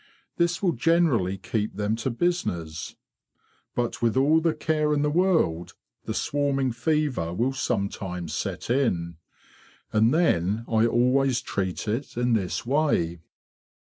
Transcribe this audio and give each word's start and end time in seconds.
This 0.37 0.63
will 0.63 0.71
generally 0.71 1.37
keep 1.37 1.75
them 1.75 1.95
to 1.97 2.09
business; 2.09 2.95
but 3.75 4.01
with 4.01 4.17
all 4.17 4.41
the 4.41 4.55
care 4.55 4.95
in 4.95 5.03
the 5.03 5.11
world 5.11 5.75
the 6.05 6.13
swarming 6.15 6.71
fever 6.71 7.31
will 7.35 7.53
sometimes 7.53 8.33
set 8.33 8.71
in. 8.71 9.17
And 9.93 10.11
then 10.11 10.65
I 10.67 10.87
always 10.87 11.39
treat 11.39 11.87
it 11.87 12.17
in 12.17 12.33
this 12.33 12.65
way." 12.65 13.19